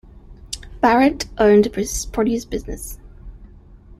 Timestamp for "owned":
1.37-1.71